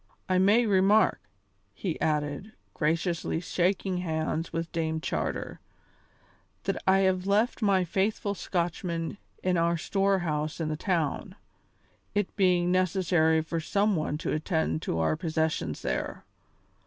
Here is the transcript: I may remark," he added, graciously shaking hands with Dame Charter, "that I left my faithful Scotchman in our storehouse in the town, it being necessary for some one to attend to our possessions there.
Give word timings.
I 0.27 0.39
may 0.39 0.65
remark," 0.65 1.21
he 1.75 2.01
added, 2.01 2.53
graciously 2.73 3.39
shaking 3.39 3.97
hands 3.99 4.51
with 4.51 4.71
Dame 4.71 4.99
Charter, 4.99 5.59
"that 6.63 6.81
I 6.87 7.07
left 7.11 7.61
my 7.61 7.83
faithful 7.83 8.33
Scotchman 8.33 9.19
in 9.43 9.57
our 9.57 9.77
storehouse 9.77 10.59
in 10.59 10.69
the 10.69 10.75
town, 10.75 11.35
it 12.15 12.35
being 12.35 12.71
necessary 12.71 13.41
for 13.41 13.59
some 13.59 13.95
one 13.95 14.17
to 14.17 14.31
attend 14.33 14.81
to 14.81 14.97
our 14.97 15.15
possessions 15.15 15.83
there. 15.83 16.25